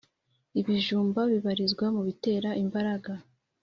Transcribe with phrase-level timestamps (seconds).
[0.59, 3.11] Ibijumba bibarizwa mubitera imbaraga